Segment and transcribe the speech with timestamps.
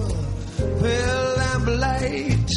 [0.80, 2.50] pale lamplight.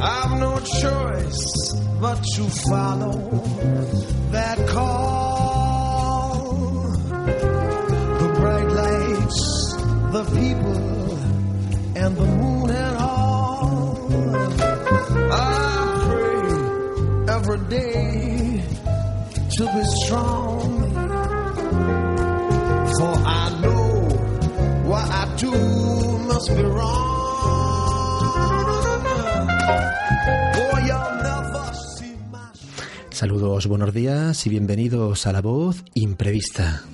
[0.00, 3.16] I've no choice but to follow
[4.30, 6.28] that call.
[8.20, 9.40] The bright lights,
[10.12, 11.18] the people,
[11.96, 14.08] and the moon and all.
[15.32, 15.42] I
[16.06, 18.17] pray every day
[19.58, 20.60] to be strong.
[22.96, 24.06] For I know
[24.86, 25.50] what I do
[26.30, 28.22] must be wrong.
[30.54, 32.52] For you'll never see my
[33.10, 36.84] Saludos, buenos días y bienvenidos a La Voz Imprevista.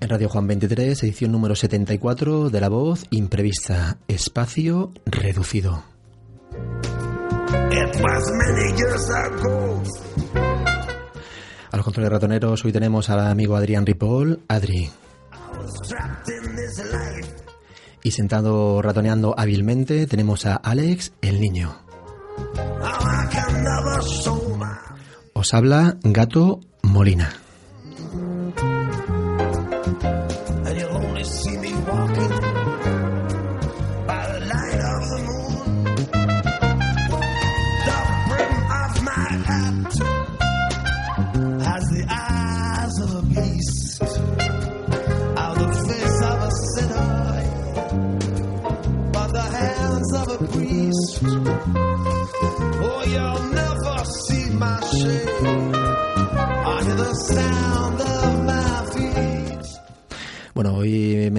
[0.00, 5.93] En Radio Juan 23, edición número 74 de La Voz Imprevista, espacio reducido.
[7.74, 9.82] It was many years ago.
[11.72, 14.44] A los controles ratoneros hoy tenemos al amigo Adrián Ripoll.
[14.46, 14.90] Adri.
[18.04, 21.76] Y sentado ratoneando hábilmente tenemos a Alex, el niño.
[25.32, 27.43] Os habla Gato Molina.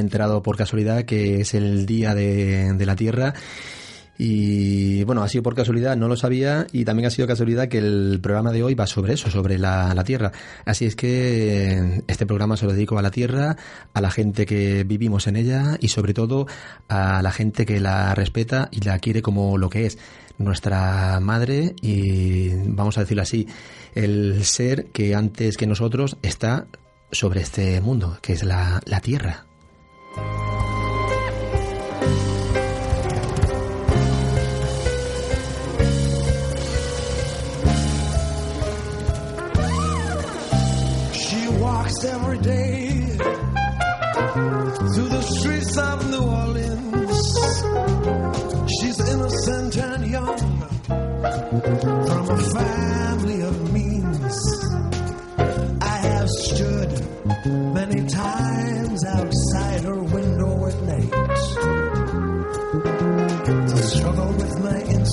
[0.06, 3.34] Enterado por casualidad que es el día de, la Tierra.
[4.18, 7.80] Y bueno, ha sido por casualidad, no lo sabía, y también ha sido casualidad que
[7.80, 10.32] el programa de hoy va sobre eso, sobre la, la Tierra.
[10.64, 13.58] Así es que este programa se lo dedico a la Tierra,
[13.94, 16.48] a la gente que vivimos en ella y sobre todo
[16.88, 19.98] a la gente que la respeta y la quiere como lo que es,
[20.38, 23.48] nuestra madre y vamos a decirlo así,
[23.94, 26.68] el ser que antes que nosotros está
[27.12, 29.46] sobre este mundo, que es la, la Tierra.
[30.16, 30.22] She
[41.60, 42.85] walks every day.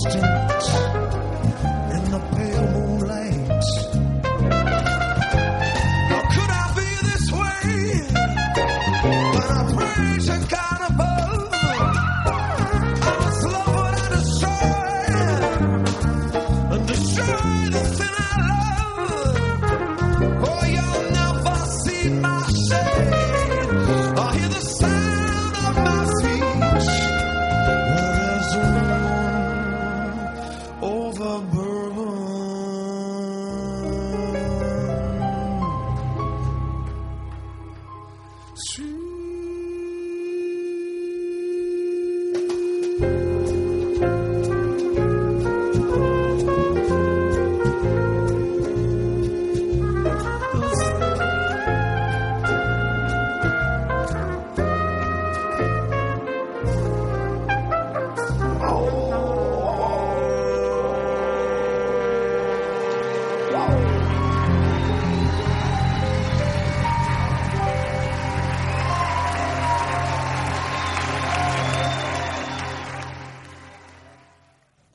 [0.02, 0.41] question.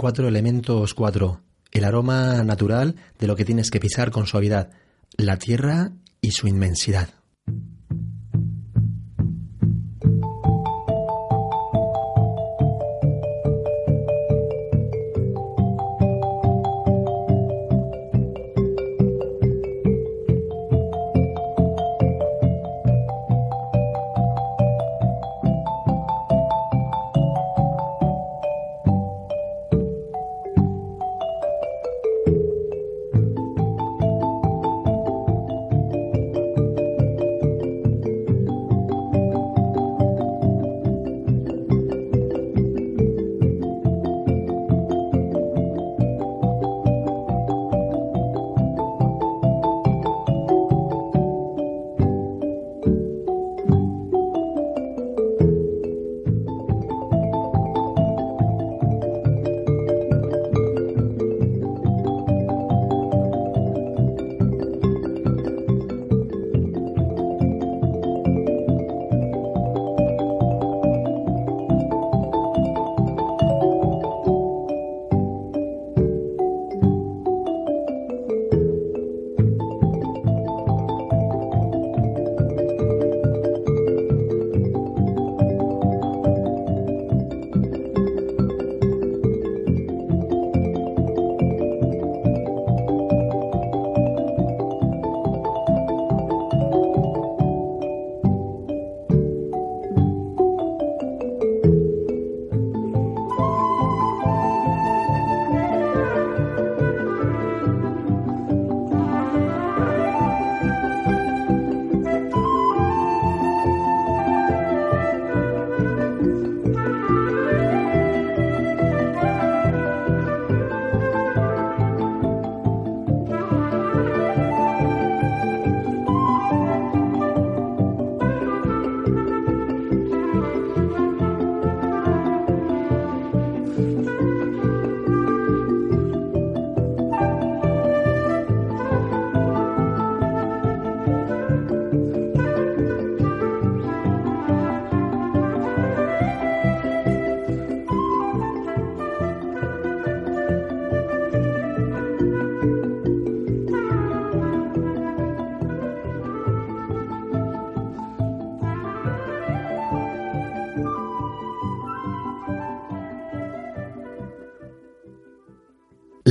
[0.07, 1.42] Cuatro elementos cuatro.
[1.69, 4.69] El aroma natural de lo que tienes que pisar con suavidad.
[5.18, 7.09] La tierra y su inmensidad.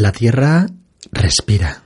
[0.07, 0.69] La tierra
[1.11, 1.83] respira.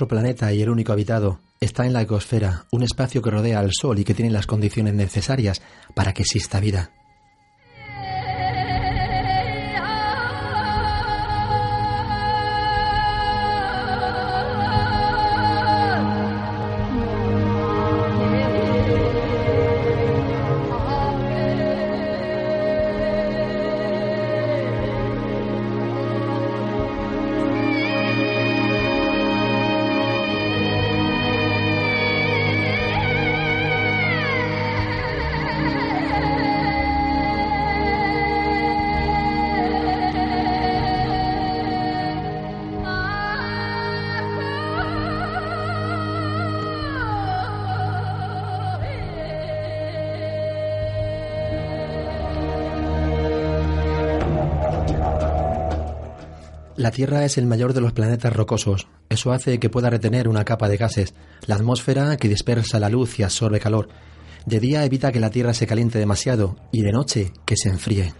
[0.00, 1.40] Nuestro planeta y el único habitado.
[1.60, 4.94] Está en la ecosfera, un espacio que rodea al Sol y que tiene las condiciones
[4.94, 5.60] necesarias
[5.94, 6.99] para que exista vida.
[56.90, 58.88] La Tierra es el mayor de los planetas rocosos.
[59.08, 61.14] Eso hace que pueda retener una capa de gases,
[61.46, 63.90] la atmósfera que dispersa la luz y absorbe calor.
[64.44, 68.12] De día evita que la Tierra se caliente demasiado y de noche que se enfríe.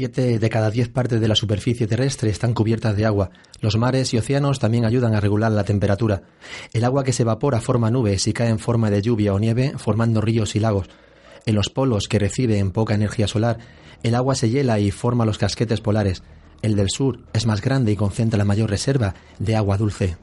[0.00, 3.32] Siete de cada diez partes de la superficie terrestre están cubiertas de agua.
[3.60, 6.22] Los mares y océanos también ayudan a regular la temperatura.
[6.72, 9.74] El agua que se evapora forma nubes y cae en forma de lluvia o nieve,
[9.76, 10.88] formando ríos y lagos.
[11.44, 13.58] En los polos, que reciben poca energía solar,
[14.02, 16.22] el agua se hiela y forma los casquetes polares.
[16.62, 20.16] El del sur es más grande y concentra la mayor reserva de agua dulce.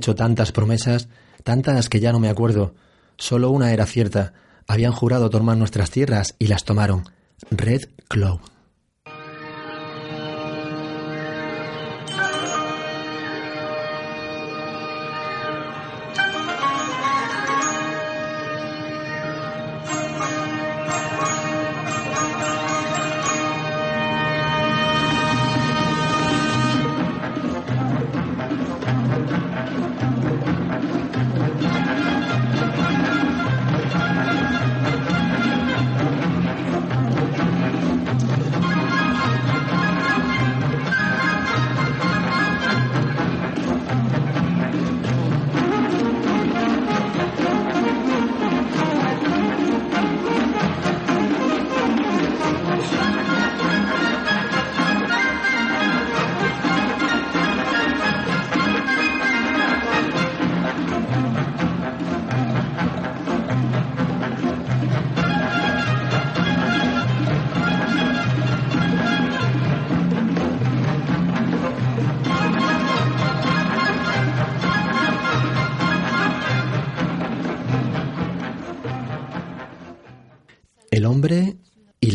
[0.00, 1.08] Hecho tantas promesas,
[1.44, 2.74] tantas que ya no me acuerdo.
[3.18, 4.32] Solo una era cierta.
[4.66, 7.04] Habían jurado tomar nuestras tierras y las tomaron.
[7.50, 8.40] Red Claw.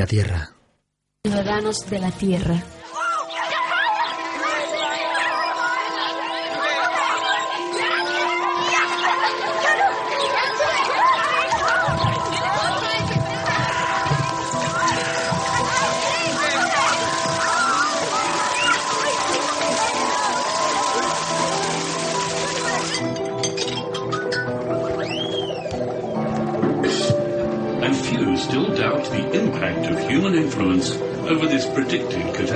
[0.06, 0.52] La tierra.
[1.26, 2.75] Ciudadanos de la Tierra.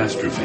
[0.09, 0.41] Catastrophe.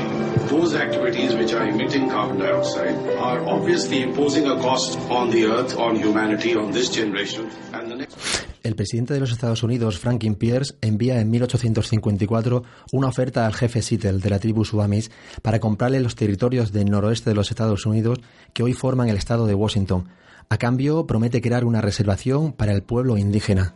[0.51, 5.77] Those activities which are emitting carbon dioxide are obviously imposing a cost on the earth,
[5.79, 8.47] on humanity, on this generation and the next.
[8.63, 13.83] El presidente de los Estados Unidos, Franklin Pierce, envía en 1854 una oferta al jefe
[13.83, 15.11] Seattle de la tribu Suamis
[15.43, 18.21] para comprarle los territorios del noroeste de los Estados Unidos
[18.55, 20.09] que hoy forman el estado de Washington.
[20.49, 23.75] A cambio, promete crear una reservación para el pueblo indígena.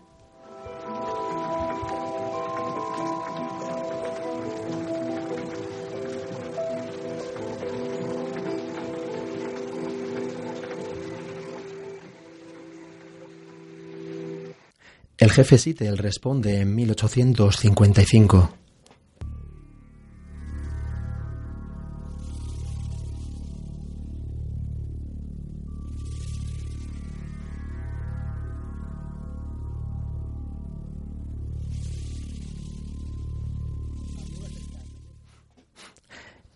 [15.28, 18.50] El jefe Seattle responde en 1855.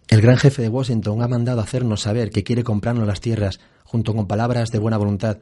[0.08, 4.14] El gran jefe de Washington ha mandado hacernos saber que quiere comprarnos las tierras, junto
[4.14, 5.40] con palabras de buena voluntad.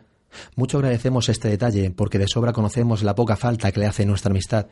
[0.57, 4.31] Mucho agradecemos este detalle, porque de sobra conocemos la poca falta que le hace nuestra
[4.31, 4.67] amistad.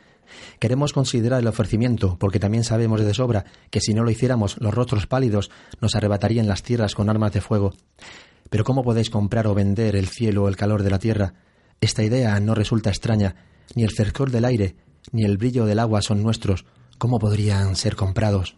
[0.59, 4.73] Queremos considerar el ofrecimiento, porque también sabemos de sobra que si no lo hiciéramos, los
[4.73, 5.51] rostros pálidos
[5.81, 7.73] nos arrebatarían las tierras con armas de fuego.
[8.49, 11.33] Pero ¿cómo podéis comprar o vender el cielo o el calor de la tierra?
[11.81, 13.35] Esta idea no resulta extraña.
[13.75, 14.75] Ni el frescor del aire,
[15.11, 16.65] ni el brillo del agua son nuestros.
[16.97, 18.57] ¿Cómo podrían ser comprados?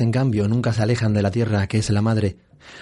[0.00, 2.36] En cambio, nunca se alejan de la tierra, que es la madre.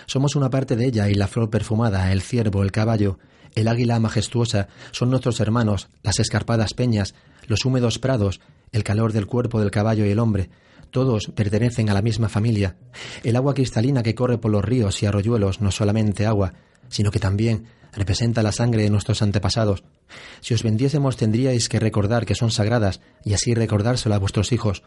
[0.06, 3.18] Somos una parte de ella y la flor perfumada, el ciervo, el caballo,
[3.54, 7.14] el águila majestuosa son nuestros hermanos, las escarpadas peñas,
[7.46, 8.40] los húmedos prados,
[8.72, 10.50] el calor del cuerpo del caballo y el hombre.
[10.90, 12.76] Todos pertenecen a la misma familia.
[13.22, 16.54] El agua cristalina que corre por los ríos y arroyuelos no solamente agua,
[16.88, 19.84] sino que también representa la sangre de nuestros antepasados.
[20.40, 24.82] Si os vendiésemos tendríais que recordar que son sagradas y así recordárselo a vuestros hijos.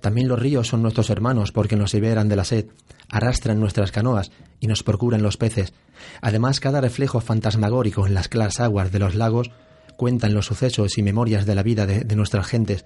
[0.00, 2.66] También los ríos son nuestros hermanos porque nos liberan de la sed,
[3.08, 5.72] arrastran nuestras canoas y nos procuran los peces.
[6.20, 9.50] Además, cada reflejo fantasmagórico en las claras aguas de los lagos
[9.96, 12.84] cuentan los sucesos y memorias de la vida de, de nuestras gentes.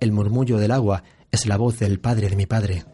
[0.00, 2.84] El murmullo del agua es la voz del Padre de mi Padre.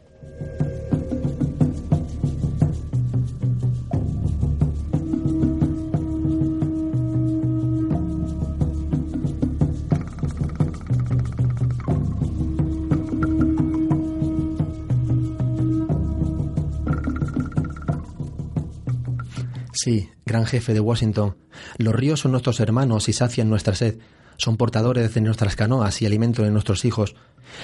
[19.82, 21.34] Sí, gran jefe de Washington,
[21.76, 23.98] los ríos son nuestros hermanos y sacian nuestra sed.
[24.36, 27.16] Son portadores de nuestras canoas y alimento de nuestros hijos.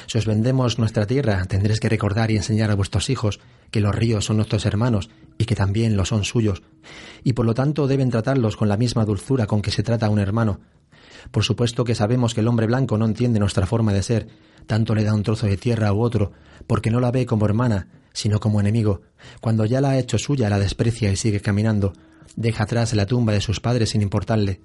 [0.09, 3.39] Si os vendemos nuestra tierra, tendréis que recordar y enseñar a vuestros hijos
[3.71, 6.65] que los ríos son nuestros hermanos y que también lo son suyos,
[7.23, 10.11] y por lo tanto deben tratarlos con la misma dulzura con que se trata a
[10.11, 10.59] un hermano.
[11.31, 14.27] Por supuesto que sabemos que el hombre blanco no entiende nuestra forma de ser,
[14.67, 16.33] tanto le da un trozo de tierra u otro,
[16.67, 19.03] porque no la ve como hermana, sino como enemigo.
[19.41, 21.93] Cuando ya la ha hecho suya, la desprecia y sigue caminando.
[22.39, 24.61] Deja atrás la tumba de sus padres sin importarle.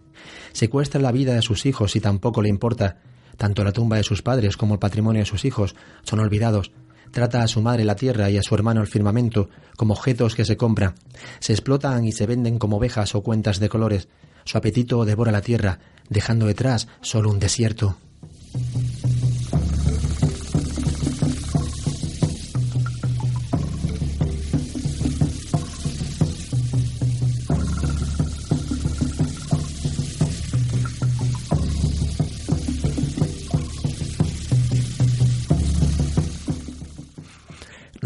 [0.52, 3.00] Secuestra la vida de sus hijos y tampoco le importa.
[3.36, 6.72] Tanto la tumba de sus padres como el patrimonio de sus hijos son olvidados.
[7.10, 10.46] Trata a su madre la tierra y a su hermano el firmamento como objetos que
[10.46, 10.94] se compran.
[11.40, 14.08] Se explotan y se venden como ovejas o cuentas de colores.
[14.46, 17.98] Su apetito devora la tierra, dejando detrás solo un desierto.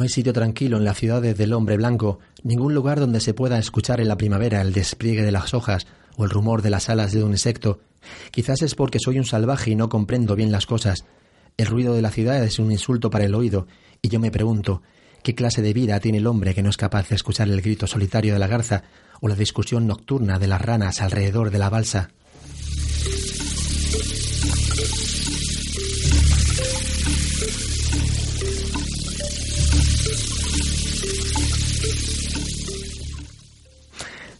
[0.09, 4.07] Sitio tranquilo en las ciudades del hombre blanco, ningún lugar donde se pueda escuchar en
[4.07, 7.31] la primavera el despliegue de las hojas o el rumor de las alas de un
[7.31, 7.79] insecto.
[8.31, 11.05] Quizás es porque soy un salvaje y no comprendo bien las cosas.
[11.57, 13.67] El ruido de la ciudad es un insulto para el oído,
[14.01, 14.81] y yo me pregunto,
[15.23, 17.87] ¿qué clase de vida tiene el hombre que no es capaz de escuchar el grito
[17.87, 18.83] solitario de la garza
[19.21, 22.09] o la discusión nocturna de las ranas alrededor de la balsa?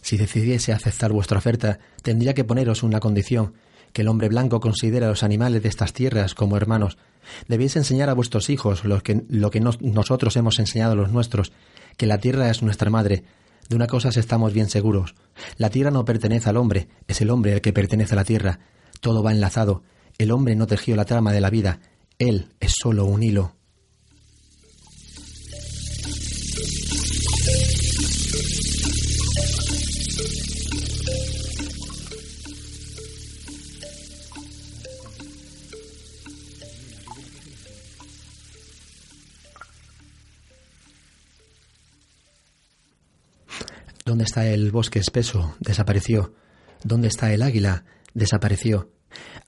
[0.08, 3.52] Si decidiese aceptar vuestra oferta, tendría que poneros una condición,
[3.92, 6.96] que el hombre blanco considera a los animales de estas tierras como hermanos.
[7.46, 11.12] Debéis enseñar a vuestros hijos lo que, lo que nos- nosotros hemos enseñado a los
[11.12, 11.52] nuestros,
[11.98, 13.24] que la tierra es nuestra madre.
[13.68, 15.14] De una cosa estamos bien seguros.
[15.58, 18.60] La tierra no pertenece al hombre, es el hombre el que pertenece a la tierra.
[19.02, 19.82] Todo va enlazado.
[20.16, 21.80] El hombre no tejió la trama de la vida.
[22.18, 23.56] Él es solo un hilo.
[44.08, 45.54] ¿Dónde está el bosque espeso?
[45.60, 46.32] Desapareció.
[46.82, 47.84] ¿Dónde está el águila?
[48.14, 48.90] Desapareció.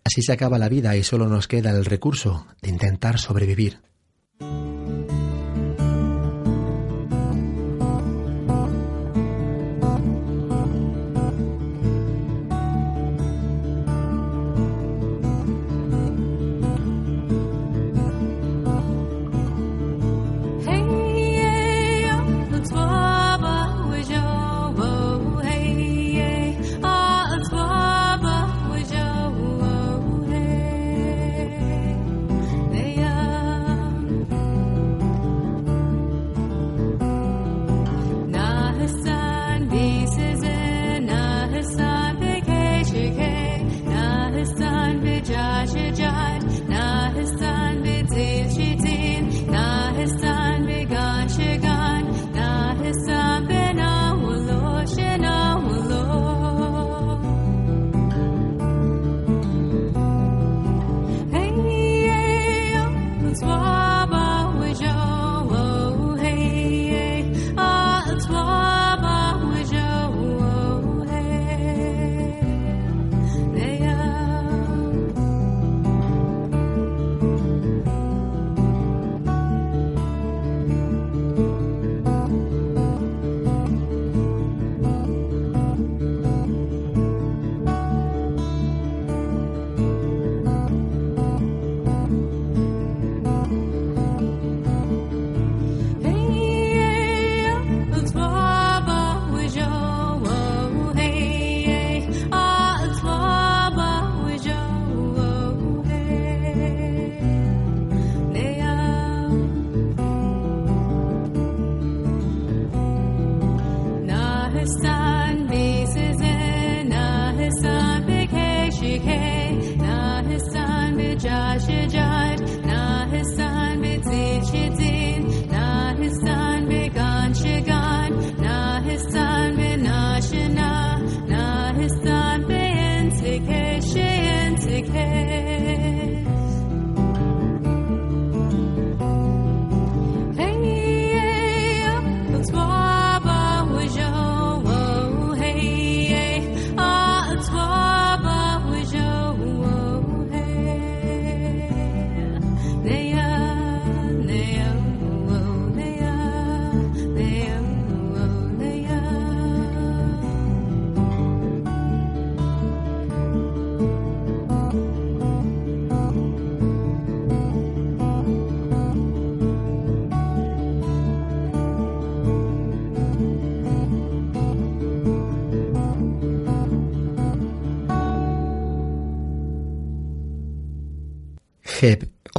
[0.05, 3.81] Así se acaba la vida y solo nos queda el recurso de intentar sobrevivir.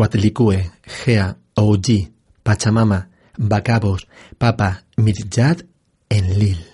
[0.02, 2.12] Coatlicue, Gea, Ouji,
[2.44, 4.08] Pachamama, Bacabos,
[4.40, 5.64] Papa, Mirjat,
[6.10, 6.71] Enlil.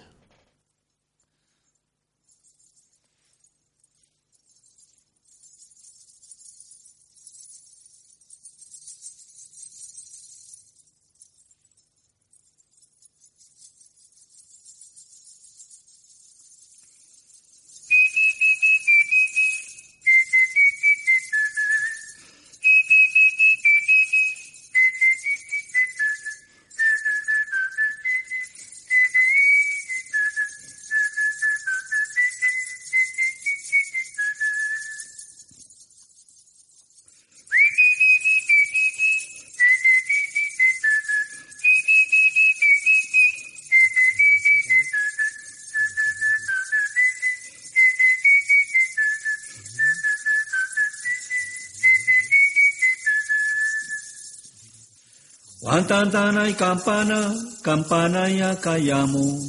[55.97, 57.33] Wantantanai campana,
[57.65, 59.41] campana ya kayamu.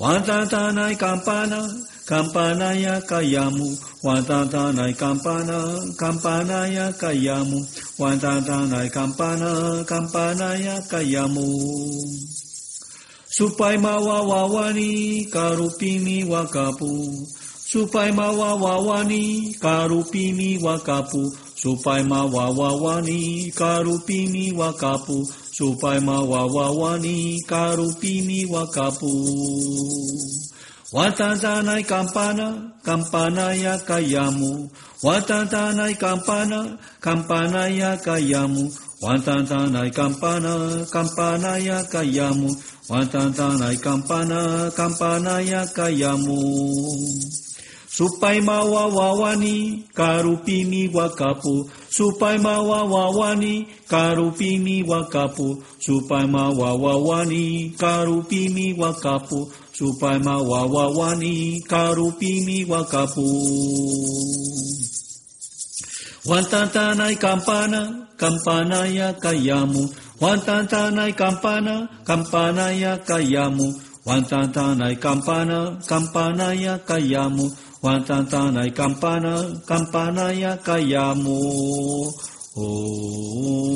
[0.00, 1.60] Wantantanai campana,
[2.08, 3.68] campana ya kayamu.
[4.02, 5.60] Wantantanai campana,
[6.00, 7.60] campana ya kayamu.
[8.00, 11.44] Wantantanai campana, campana ya kayamu.
[13.28, 17.28] Supai mawa wawani karupimi wakapu.
[17.70, 21.28] Supai mawa wawani karupimi wakapu.
[21.60, 25.28] Supai mawa wawani karupimi wakapu.
[25.60, 29.12] Supai mawa wawani karupimi wakapu.
[30.92, 34.70] Watantanai campana, campana ya kayamu.
[35.04, 38.72] Watantanai campana, campana ya kayamu.
[39.04, 42.56] Watantanai campana, campana ya kayamu.
[42.88, 46.40] Watantanai campana, campana ya kayamu.
[47.90, 51.70] Supai mawa wawani karupimi wakapu.
[51.90, 55.62] Supai mawa wawani karupimi wakapu.
[55.78, 59.52] Supai mawa wawani karupimi wakapu.
[59.72, 63.26] Supai mawa wawani karupimi wakapu.
[66.26, 69.90] Wantantanai campana, campana ya kayamu.
[70.20, 73.74] Wantantanai campana, campana ya kayamu.
[74.06, 76.78] Wantantanai campana, campana ya
[77.80, 78.04] kayamu.
[78.04, 82.12] Wantantanai campana, campana ya kayamu.
[82.56, 83.70] Oh.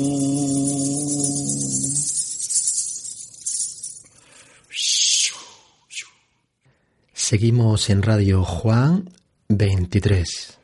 [7.13, 9.09] Seguimos en Radio Juan
[9.49, 10.57] 23.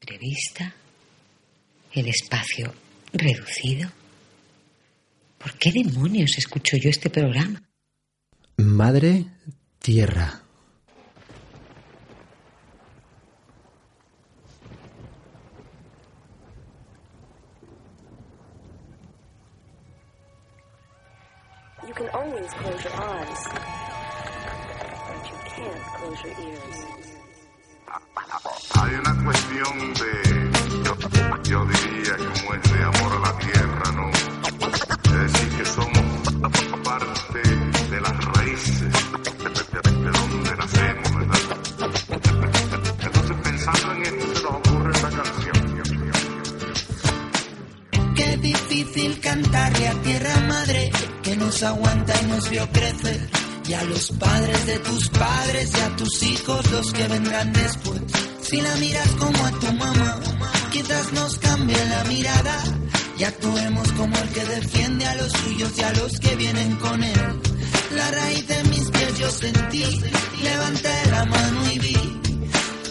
[0.00, 0.74] Entrevista.
[1.92, 2.72] El espacio
[3.12, 3.90] reducido.
[5.36, 7.62] ¿Por qué demonios escucho yo este programa?
[8.56, 9.26] Madre
[9.80, 10.41] Tierra.
[21.86, 23.40] You can always close your eyes,
[25.08, 26.78] but you can't close your ears.
[28.80, 30.12] Hay una cuestión de,
[30.84, 30.92] yo,
[31.42, 34.10] yo diría como es de amor a la tierra, ¿no?
[34.10, 36.22] Es decir, que somos
[36.84, 37.42] parte
[37.90, 41.40] de las raíces de, de- de donde nacemos, ¿verdad?
[43.02, 45.56] Entonces pensando en esto se nos ocurre esta canción.
[48.16, 50.90] Qué difícil cantarle a tierra madre
[51.32, 53.30] que nos aguanta y nos vio crecer.
[53.66, 58.00] Y a los padres de tus padres y a tus hijos los que vendrán después.
[58.42, 60.20] Si la miras como a tu mamá,
[60.70, 62.64] quizás nos cambie la mirada.
[63.18, 67.02] Y actuemos como el que defiende a los suyos y a los que vienen con
[67.02, 67.40] él.
[67.94, 69.84] La raíz de mis pies yo sentí,
[70.42, 72.20] levanté la mano y vi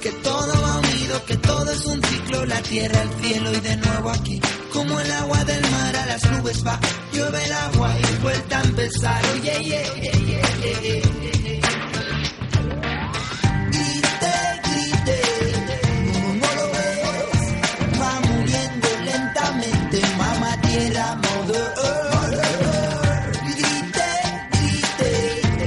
[0.01, 3.77] que todo va unido, que todo es un ciclo, la tierra, el cielo y de
[3.77, 4.41] nuevo aquí.
[4.73, 6.79] Como el agua del mar a las nubes va,
[7.13, 9.21] llueve el agua y vuelta a empezar.
[9.33, 11.01] Oye, yeah, yeah, yeah, yeah, yeah.
[13.71, 15.19] Grite, grite,
[16.05, 17.43] no, no lo ves,
[17.99, 23.37] va muriendo lentamente, mamá tierra, mother earth.
[23.57, 24.09] Grite,
[24.51, 25.11] grite,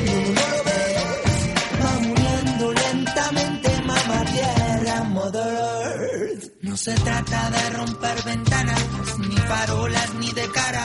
[0.07, 1.41] no, no lo ves,
[1.83, 6.45] va muriendo lentamente, mamá tierra, mother earth.
[6.63, 10.85] No se trata de romper ventanas, ni farolas, ni de cara.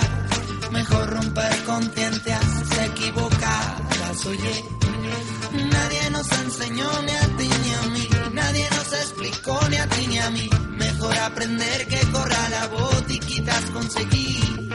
[4.40, 4.80] oye.
[5.52, 10.08] Nadie nos enseñó ni a ti ni a mí, nadie nos explicó ni a ti
[10.08, 10.50] ni a mí.
[10.78, 14.70] Mejor aprender que corra la botiquitas conseguí.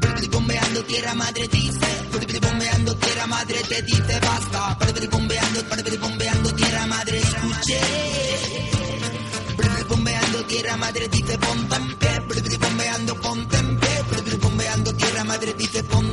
[0.00, 4.78] Porque bombeando tierra madre dice, porque bombeando tierra madre te dice basta.
[4.78, 5.60] Porque bombeando,
[6.00, 7.80] bombeando tierra madre escuché.
[9.56, 14.94] Porque bombeando tierra madre dice ponte en pie, porque bombeando ponte en pie, porque bombeando
[14.94, 16.09] tierra madre dice ponte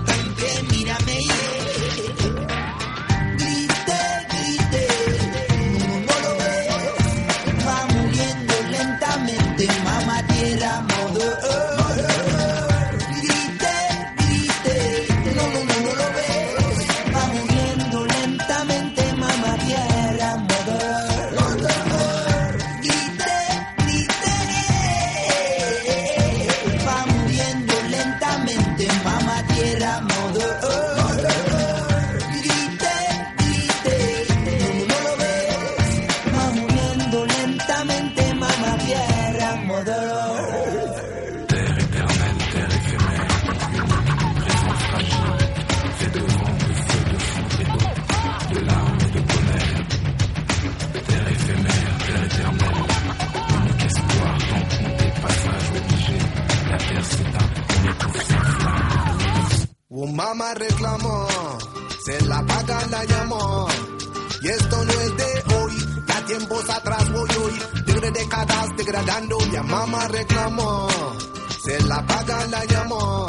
[66.38, 67.54] tiempos atrás voy hoy,
[68.00, 70.88] de décadas degradando, ya mamá reclamó,
[71.64, 73.28] se la paga la llamó,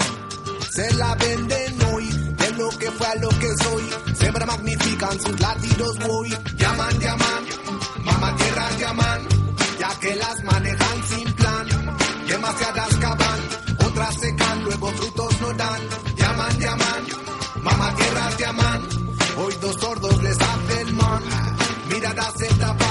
[0.71, 5.40] se la venden hoy, de lo que fue a lo que soy, siempre magnifican sus
[5.40, 7.44] latidos voy, llaman, llaman,
[8.05, 9.29] mamá tierra llaman,
[9.79, 11.66] ya que las manejan sin plan,
[12.27, 13.40] demasiadas cavan,
[13.87, 15.81] otras secan, luego frutos no dan,
[16.14, 17.07] llaman, llaman,
[17.62, 18.88] mamá tierra llaman,
[19.38, 21.23] hoy dos sordos les hacen mal,
[21.88, 22.88] miradas se tapan,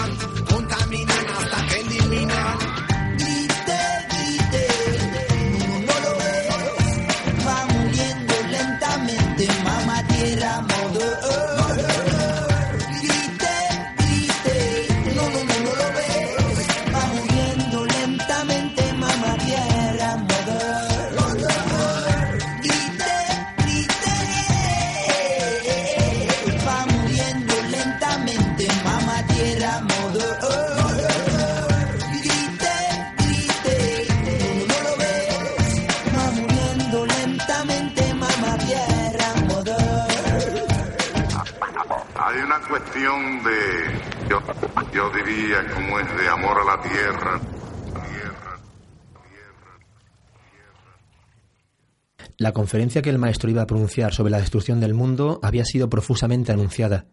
[52.47, 55.89] La conferencia que el maestro iba a pronunciar sobre la destrucción del mundo había sido
[55.89, 57.05] profusamente anunciada,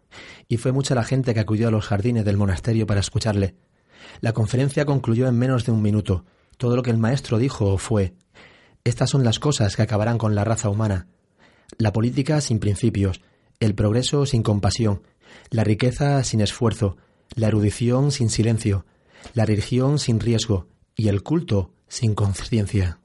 [0.47, 3.53] y fue mucha la gente que acudió a los jardines del monasterio para escucharle.
[4.21, 6.23] La conferencia concluyó en menos de un minuto.
[6.55, 8.13] Todo lo que el maestro dijo fue
[8.85, 11.09] Estas son las cosas que acabarán con la raza humana.
[11.77, 13.19] La política sin principios,
[13.59, 15.01] el progreso sin compasión,
[15.49, 16.95] la riqueza sin esfuerzo,
[17.35, 18.85] la erudición sin silencio,
[19.33, 23.01] la religión sin riesgo y el culto sin conciencia.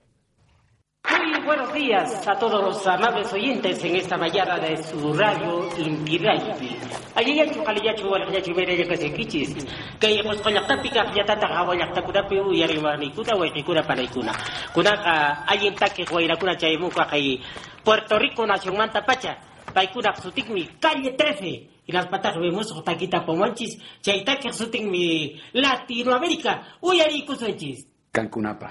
[1.90, 6.76] Días a todos los amables oyentes en esta mañana de su radio Intiraipi.
[7.16, 9.66] Allí ya chukaliyachu walayachu mere ya kasi kichis.
[9.98, 14.02] Kaya pues konyak tapika ya tata kawayak takuna piu yari mani kuna wa kikuna para
[14.02, 14.30] ikuna.
[14.72, 17.42] Kuna ka ayin take wa kuna chay muka kay
[17.82, 19.36] Puerto Rico nación manta pacha.
[19.74, 21.70] Paikuna sutik mi calle 13.
[21.86, 23.82] Y las patas vemos taquita pomonchis.
[24.00, 26.78] Take sutik mi Latinoamérica.
[26.82, 27.84] Uyari kusunchis.
[28.12, 28.70] Cancunapa.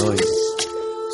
[0.00, 0.16] Soy,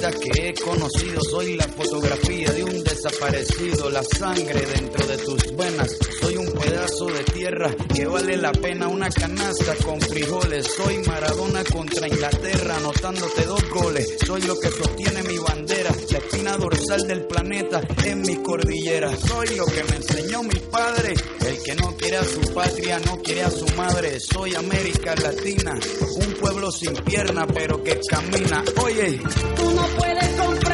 [0.00, 5.96] que he conocido, soy la fotografía de un desaparecido, la sangre dentro de tus venas,
[6.20, 11.62] soy un pedazo de tierra que vale la pena una canasta con frijoles, soy Maradona
[11.64, 17.26] contra Inglaterra, anotándote dos goles, soy lo que sostiene mi bandera, la espina dorsal del
[17.26, 22.18] planeta en mi cordillera, soy lo que me enseñó mi padre, el que no quiere
[22.18, 25.74] a su patria, no quiere a su madre, soy América Latina,
[26.14, 29.20] un pueblo sin pierna pero que camina, oye,
[29.56, 30.73] Tú no puedes comprar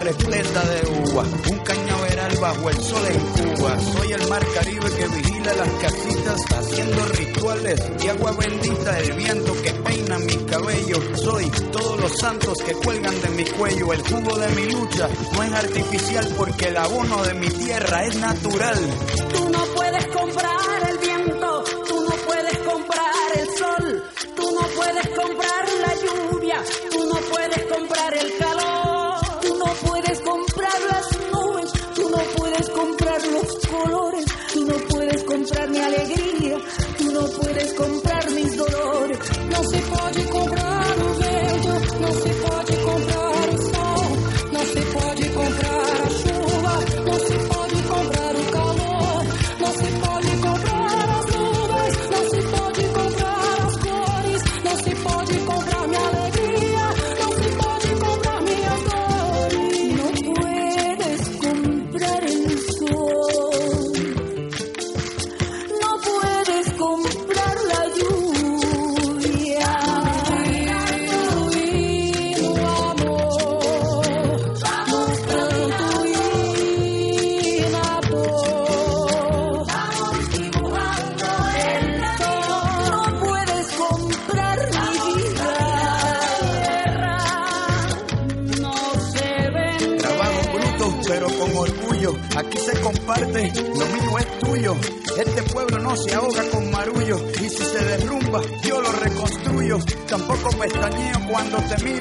[0.17, 3.79] de uva, un cañaveral bajo el sol en Cuba.
[3.79, 9.53] Soy el mar Caribe que vigila las casitas, haciendo rituales y agua bendita, el viento
[9.61, 10.97] que peina mi cabello.
[11.15, 13.93] Soy todos los santos que cuelgan de mi cuello.
[13.93, 18.15] El jugo de mi lucha no es artificial porque el abono de mi tierra es
[18.17, 18.79] natural.
[19.33, 20.97] Tú no puedes comprar el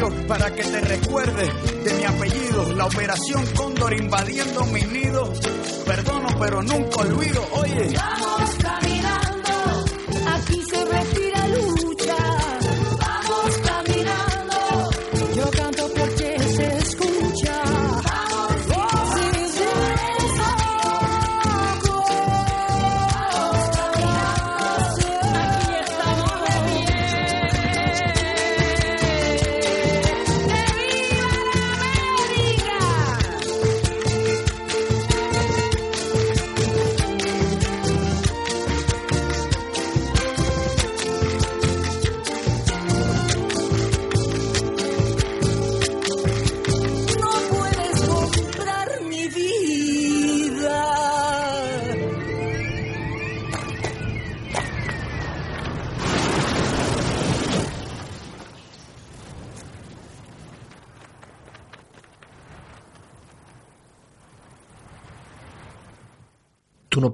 [0.09, 2.73] para que te recuerdes de mi apellido.
[2.75, 5.33] La operación Cóndor invadiendo mi nido.
[5.85, 7.47] Perdono, pero nunca olvido.
[7.53, 7.95] Oye,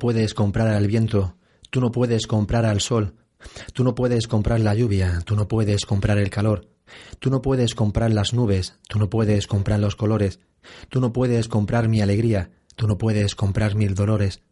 [0.06, 1.34] puedes comprar al viento,
[1.68, 3.16] tú no puedes comprar al sol,
[3.72, 6.68] tú no puedes comprar la lluvia, tú no puedes comprar el calor,
[7.18, 10.38] tú no puedes comprar las nubes, tú no puedes comprar los colores,
[10.90, 14.42] tú no puedes comprar mi alegría, tú no puedes comprar mil dolores,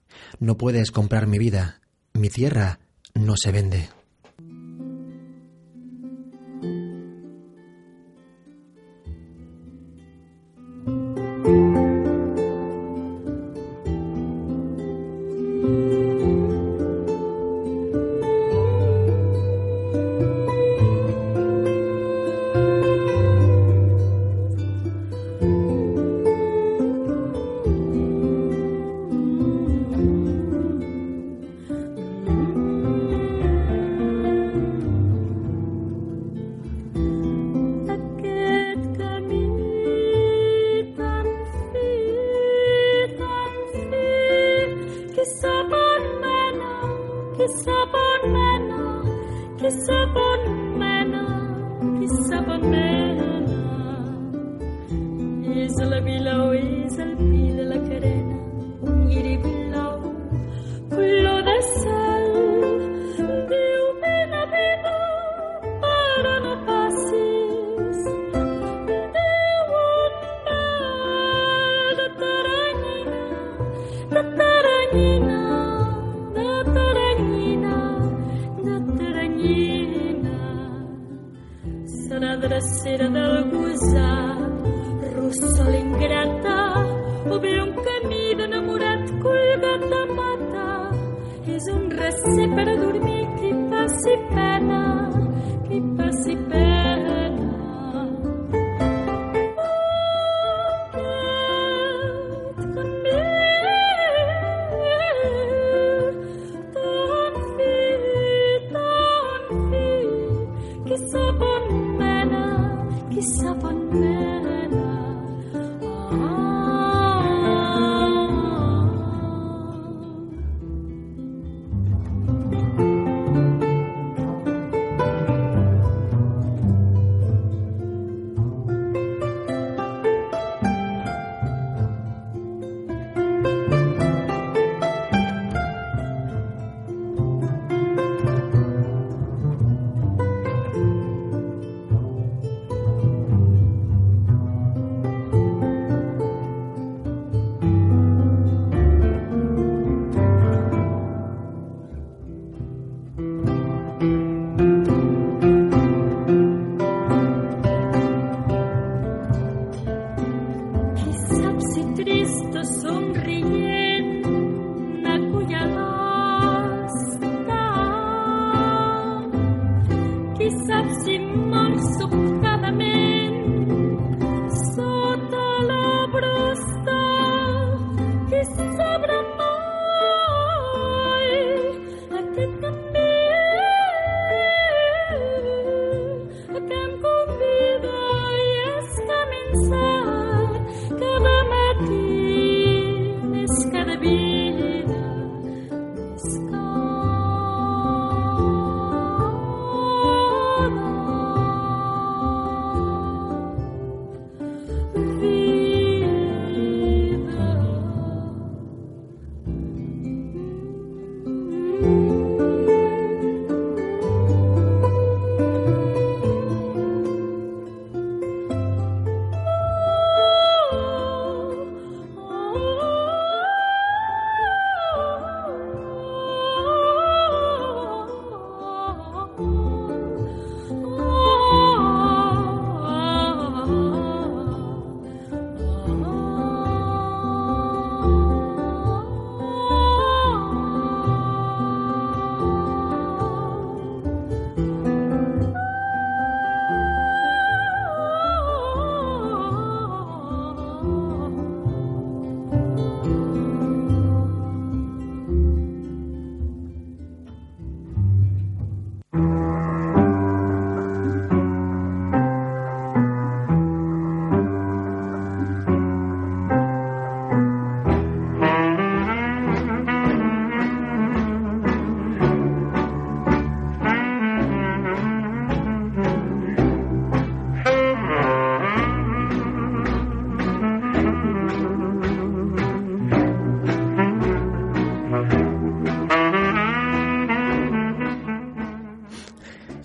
[0.41, 1.81] no puedes comprar mi vida,
[2.15, 2.81] mi tierra
[3.15, 3.91] no se vende.
[49.65, 50.43] Que sap on
[50.79, 51.23] mena,
[51.99, 53.31] que sap on mena.
[55.65, 56.35] És la vila
[82.85, 84.37] será de algusa,
[85.17, 86.87] rosa l'ingrata,
[87.31, 87.74] o bien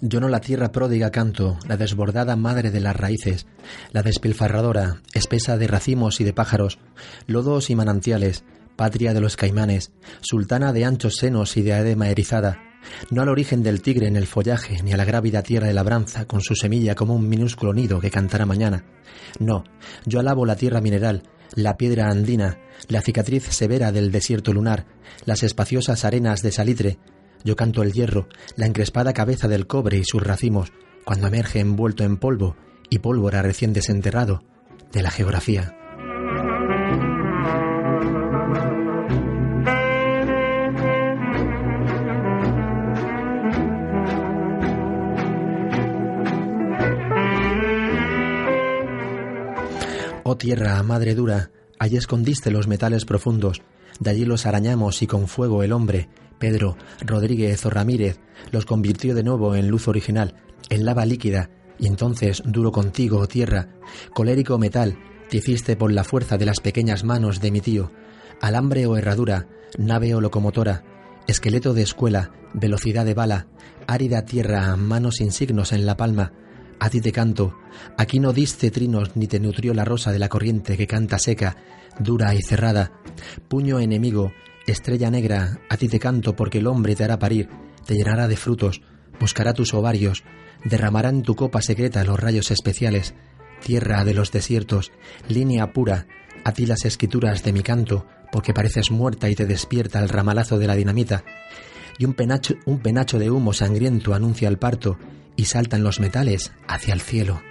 [0.09, 3.45] Yo no la tierra pródiga canto, la desbordada madre de las raíces,
[3.91, 6.79] la despilfarradora, espesa de racimos y de pájaros,
[7.27, 8.43] lodos y manantiales,
[8.75, 9.91] patria de los caimanes,
[10.21, 12.57] sultana de anchos senos y de adema erizada,
[13.11, 16.25] no al origen del tigre en el follaje, ni a la grávida tierra de labranza
[16.25, 18.85] con su semilla como un minúsculo nido que cantará mañana.
[19.37, 19.63] No,
[20.07, 21.21] yo alabo la tierra mineral,
[21.53, 22.57] la piedra andina,
[22.87, 24.87] la cicatriz severa del desierto lunar,
[25.25, 26.97] las espaciosas arenas de salitre.
[27.43, 30.71] Yo canto el hierro, la encrespada cabeza del cobre y sus racimos,
[31.05, 32.55] cuando emerge envuelto en polvo
[32.89, 34.43] y pólvora recién desenterrado
[34.91, 35.75] de la geografía.
[50.23, 53.63] Oh tierra, madre dura, allí escondiste los metales profundos,
[53.99, 56.07] de allí los arañamos y con fuego el hombre,
[56.39, 58.19] Pedro, Rodríguez o Ramírez,
[58.51, 60.35] los convirtió de nuevo en luz original,
[60.69, 63.69] en lava líquida, y entonces, duro contigo, oh tierra,
[64.13, 64.97] colérico metal,
[65.29, 67.91] te hiciste por la fuerza de las pequeñas manos de mi tío,
[68.41, 70.83] alambre o herradura, nave o locomotora,
[71.27, 73.47] esqueleto de escuela, velocidad de bala,
[73.87, 76.33] árida tierra, manos sin signos en la palma,
[76.79, 77.55] a ti te canto,
[77.97, 81.57] aquí no diste trinos ni te nutrió la rosa de la corriente que canta seca,
[81.99, 82.93] dura y cerrada,
[83.49, 84.31] puño enemigo,
[84.67, 87.49] estrella negra, a ti te canto porque el hombre te hará parir,
[87.85, 88.81] te llenará de frutos,
[89.19, 90.23] buscará tus ovarios,
[90.63, 93.13] derramará en tu copa secreta los rayos especiales,
[93.63, 94.91] tierra de los desiertos,
[95.27, 96.07] línea pura,
[96.43, 100.57] a ti las escrituras de mi canto, porque pareces muerta y te despierta el ramalazo
[100.57, 101.23] de la dinamita,
[101.97, 104.97] y un penacho, un penacho de humo sangriento anuncia el parto,
[105.35, 107.41] y saltan los metales hacia el cielo.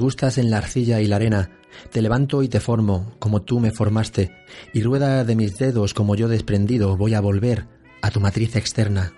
[0.00, 1.50] Gustas en la arcilla y la arena,
[1.92, 4.32] te levanto y te formo, como tú me formaste,
[4.72, 7.66] y rueda de mis dedos como yo desprendido voy a volver
[8.02, 9.12] a tu matriz externa.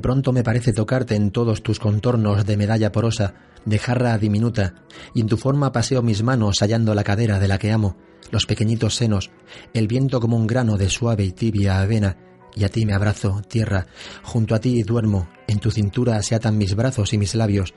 [0.00, 3.34] Pronto me parece tocarte en todos tus contornos de medalla porosa,
[3.64, 4.74] de jarra diminuta,
[5.14, 7.96] y en tu forma paseo mis manos hallando la cadera de la que amo,
[8.30, 9.30] los pequeñitos senos,
[9.74, 12.16] el viento como un grano de suave y tibia avena,
[12.54, 13.86] y a ti me abrazo, tierra,
[14.22, 17.74] junto a ti duermo, en tu cintura se atan mis brazos y mis labios,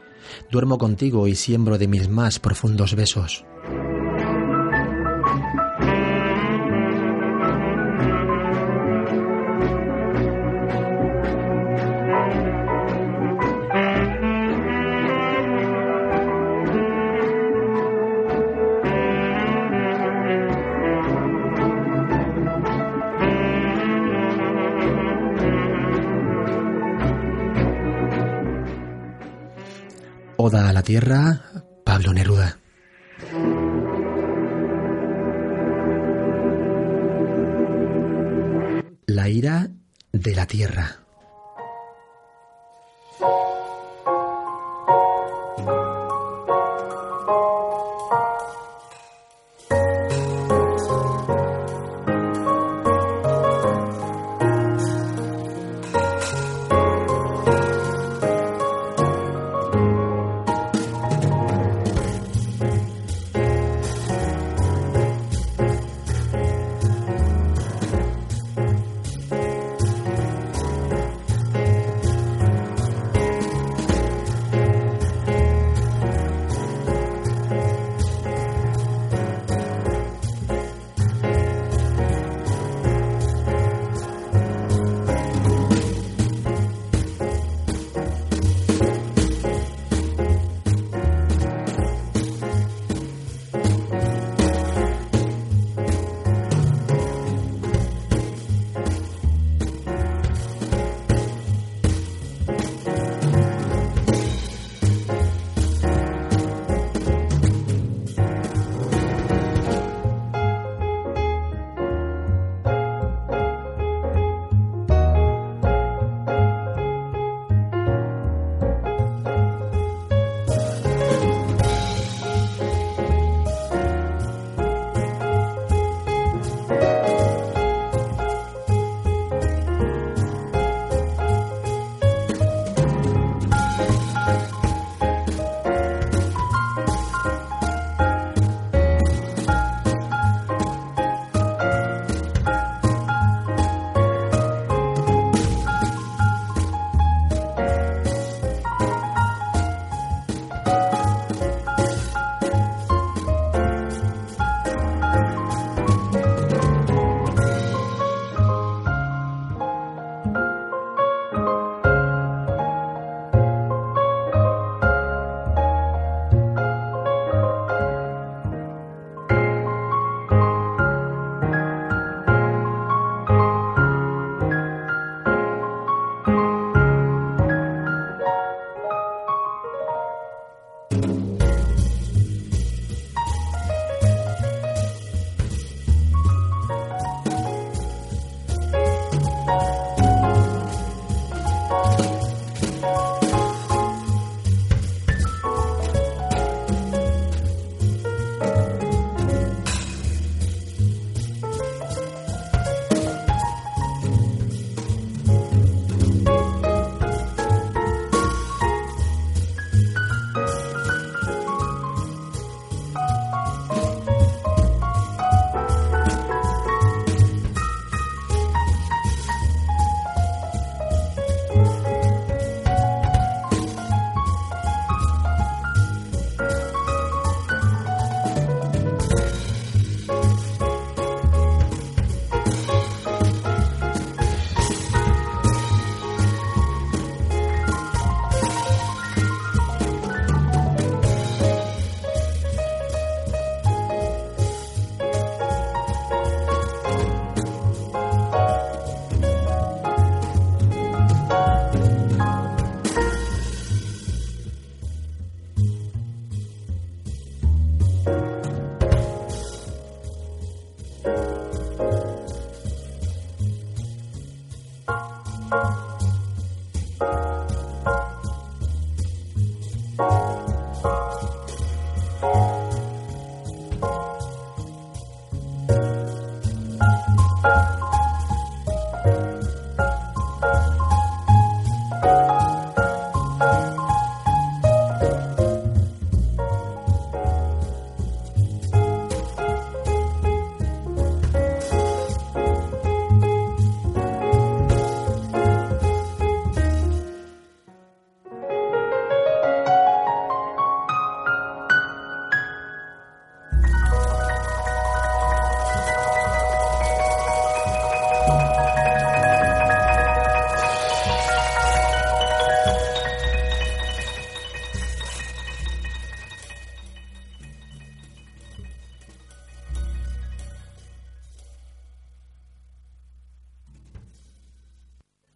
[0.50, 3.46] duermo contigo y siembro de mis más profundos besos.
[30.92, 31.42] Tierra,
[31.86, 32.60] Pablo Neruda.
[39.06, 39.70] La ira
[40.12, 41.01] de la Tierra.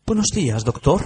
[0.07, 1.01] Buenos días, doctor.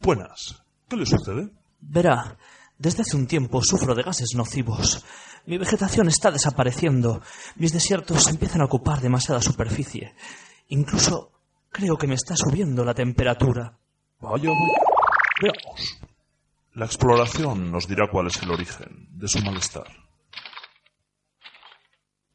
[0.00, 0.62] Buenas.
[0.88, 1.48] ¿Qué le sucede?
[1.80, 2.38] Verá,
[2.78, 5.04] desde hace un tiempo sufro de gases nocivos.
[5.46, 7.20] Mi vegetación está desapareciendo.
[7.56, 10.14] Mis desiertos empiezan a ocupar demasiada superficie.
[10.68, 11.32] Incluso
[11.70, 13.76] creo que me está subiendo la temperatura.
[14.20, 14.78] Vaya, vaya.
[15.42, 15.98] Veamos.
[16.74, 19.88] La exploración nos dirá cuál es el origen de su malestar.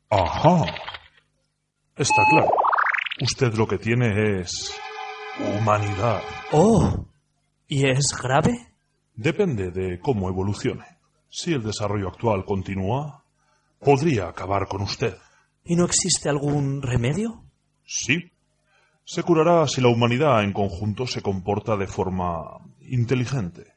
[0.09, 0.65] Ajá.
[1.95, 2.51] Está claro.
[3.21, 4.75] Usted lo que tiene es
[5.39, 6.21] humanidad.
[6.51, 7.07] Oh.
[7.67, 8.73] ¿Y es grave?
[9.15, 10.85] Depende de cómo evolucione.
[11.29, 13.23] Si el desarrollo actual continúa,
[13.79, 15.17] podría acabar con usted.
[15.63, 17.43] ¿Y no existe algún remedio?
[17.85, 18.31] Sí.
[19.05, 23.73] Se curará si la humanidad en conjunto se comporta de forma inteligente.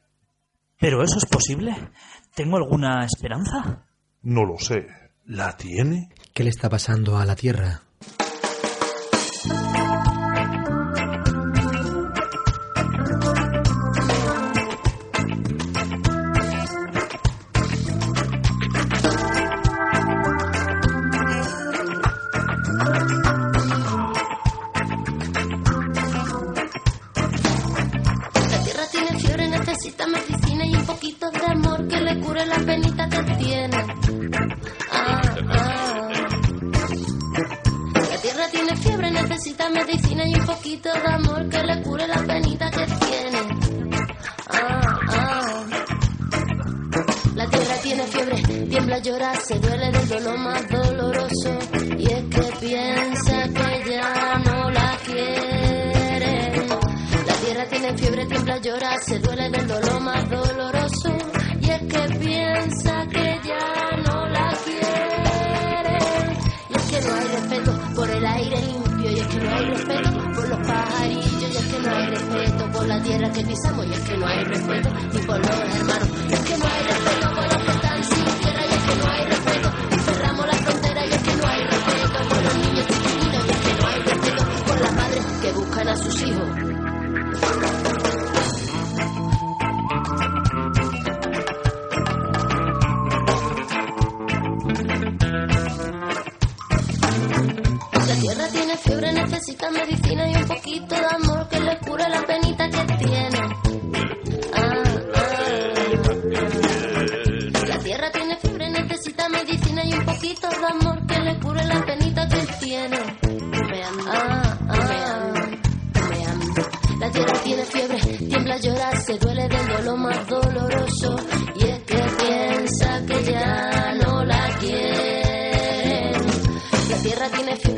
[0.79, 1.75] ¿Pero eso es posible?
[2.35, 3.85] ¿Tengo alguna esperanza?
[4.21, 4.87] No lo sé.
[5.25, 6.09] ¿La tiene?
[6.33, 7.81] ¿Qué le está pasando a la Tierra?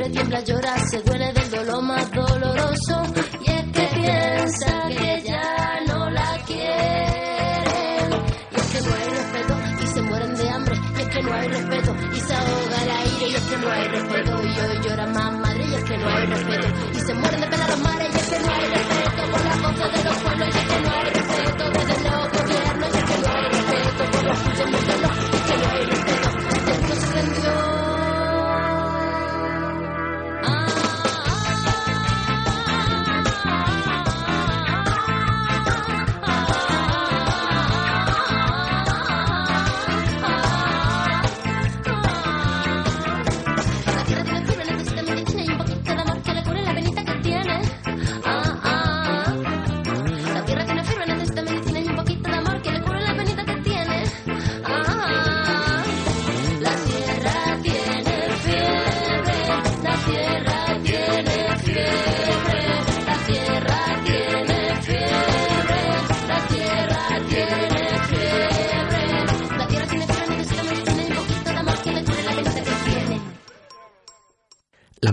[0.00, 3.02] Fiebre, tiembla, llora, se duele del dolor más doloroso.
[3.44, 8.10] Y es que piensa que ya no la quieren.
[8.50, 10.74] Y es que no hay respeto y se mueren de hambre.
[10.96, 13.28] Y es que no hay respeto y se ahoga el aire.
[13.28, 15.64] Y es que no hay respeto y hoy llora más madre.
[15.66, 18.08] Y es que no hay respeto y se mueren de pena los mares.
[18.14, 20.48] Y es que no hay respeto por las voces de los pueblos.
[20.48, 21.09] Y es que no hay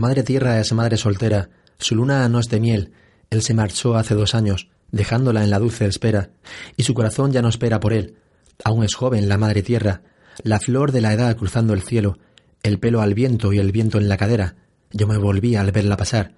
[0.08, 1.50] madre tierra es madre soltera,
[1.80, 2.94] su luna no es de miel,
[3.30, 6.30] él se marchó hace dos años, dejándola en la dulce espera,
[6.78, 8.16] y su corazón ya no espera por él.
[8.64, 10.04] Aún es joven la madre tierra,
[10.44, 12.20] la flor de la edad cruzando el cielo,
[12.64, 14.56] el pelo al viento y el viento en la cadera.
[14.92, 16.36] Yo me volví al verla pasar,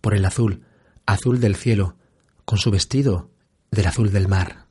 [0.00, 0.62] por el azul,
[1.04, 1.96] azul del cielo,
[2.46, 3.28] con su vestido
[3.70, 4.64] del azul del mar.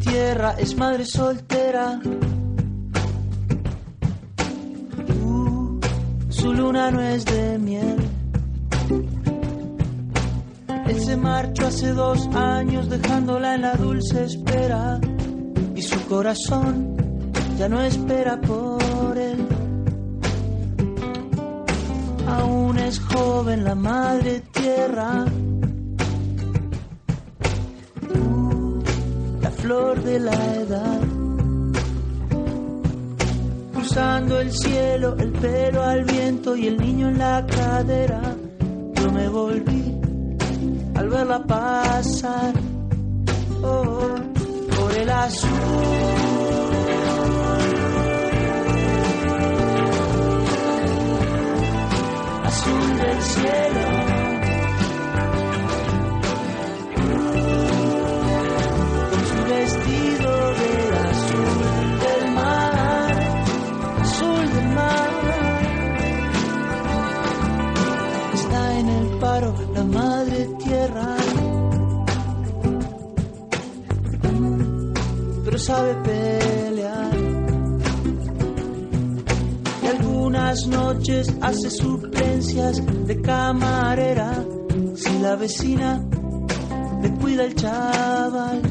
[0.00, 2.00] Tierra es madre soltera.
[5.22, 5.78] Uh,
[6.28, 7.96] su luna no es de miel.
[10.88, 15.00] Él se marchó hace dos años dejándola en la dulce espera
[15.76, 16.96] y su corazón
[17.56, 19.46] ya no espera por él.
[22.26, 25.26] Aún es joven la madre tierra,
[29.70, 31.00] flor de la edad.
[33.72, 38.20] Cruzando el cielo, el pelo al viento y el niño en la cadera.
[38.96, 39.84] Yo me volví
[40.96, 42.52] al verla pasar
[43.62, 44.16] oh,
[44.76, 45.50] por el azul.
[52.44, 53.89] Azul del cielo.
[75.60, 77.12] Sabe pelear.
[79.82, 84.44] Y algunas noches hace suplencias de camarera.
[84.94, 86.02] Si la vecina
[87.02, 88.62] le cuida el chaval.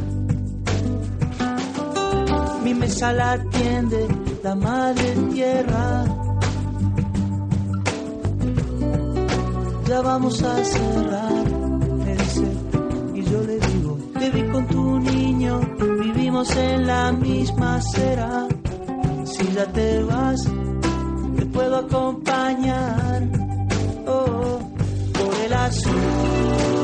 [2.63, 4.07] Mi mesa la atiende
[4.43, 6.05] la madre tierra.
[9.87, 11.51] Ya vamos a cerrar,
[12.05, 12.47] me dice.
[13.15, 15.59] Y yo le digo, te vi con tu niño,
[16.29, 18.47] en la misma acera.
[19.25, 20.39] Si ya te vas,
[21.35, 23.27] te puedo acompañar.
[24.05, 24.59] Oh,
[25.13, 26.78] por el azul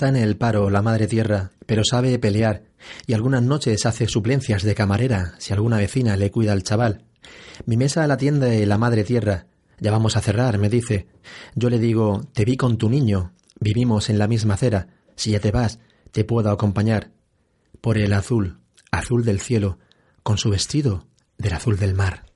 [0.00, 2.62] Está en el paro la madre tierra, pero sabe pelear,
[3.06, 7.04] y algunas noches hace suplencias de camarera si alguna vecina le cuida al chaval.
[7.66, 9.44] Mi mesa la atiende la madre tierra.
[9.78, 11.06] Ya vamos a cerrar, me dice.
[11.54, 14.88] Yo le digo, te vi con tu niño, vivimos en la misma acera.
[15.16, 15.80] Si ya te vas,
[16.12, 17.10] te puedo acompañar.
[17.82, 18.58] Por el azul,
[18.90, 19.76] azul del cielo,
[20.22, 22.29] con su vestido del azul del mar.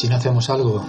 [0.00, 0.82] Si no hacemos algo,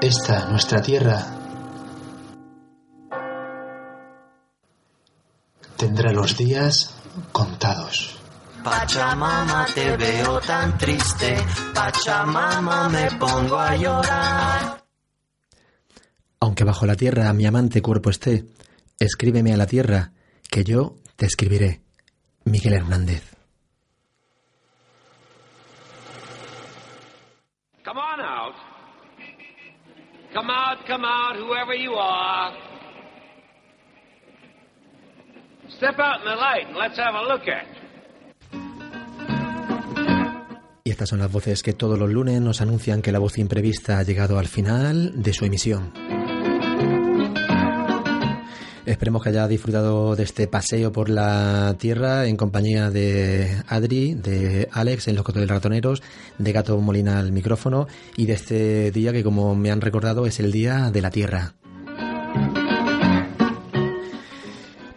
[0.00, 1.26] esta, nuestra tierra,
[5.76, 6.94] tendrá los días
[7.32, 8.16] contados.
[8.62, 11.36] Pachamama, te veo tan triste.
[11.74, 14.84] Pachamama, me pongo a llorar.
[16.38, 18.46] Aunque bajo la tierra mi amante cuerpo esté,
[19.00, 20.12] escríbeme a la tierra,
[20.48, 21.82] que yo te escribiré.
[22.44, 23.31] Miguel Hernández.
[40.84, 43.98] Y estas son las voces que todos los lunes nos anuncian que la voz imprevista
[43.98, 45.92] ha llegado al final de su emisión.
[48.84, 54.68] Esperemos que haya disfrutado de este paseo por la tierra en compañía de Adri, de
[54.72, 56.02] Alex en los Cotos Ratoneros,
[56.38, 60.40] de Gato Molina al micrófono y de este día que como me han recordado es
[60.40, 61.54] el Día de la Tierra.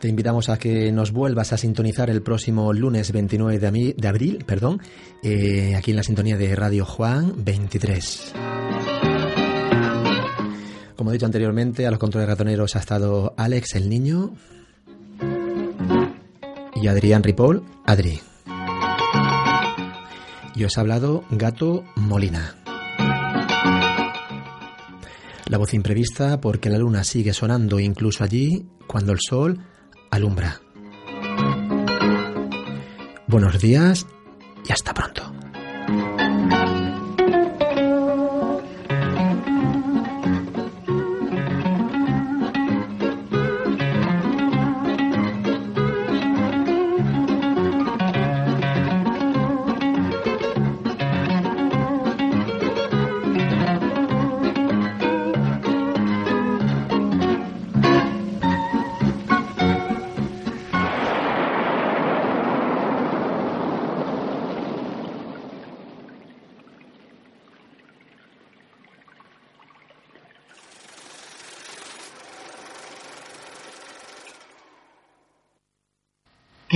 [0.06, 4.80] Te invitamos a que nos vuelvas a sintonizar el próximo lunes 29 de, abril, perdón,
[5.24, 8.34] eh, aquí en la sintonía de Radio Juan 23.
[10.96, 14.36] Como he dicho anteriormente, a los controles ratoneros ha estado Alex el niño
[16.76, 18.20] y Adrián Ripoll, Adri.
[20.54, 22.58] Y os ha hablado Gato Molina.
[25.48, 29.66] La voz imprevista porque la luna sigue sonando incluso allí cuando el sol
[30.16, 30.62] alumbra.
[33.28, 34.08] Buenos días
[34.68, 35.35] y hasta pronto.